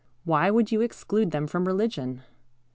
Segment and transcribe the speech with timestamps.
[0.23, 2.23] Why would you exclude them from religion?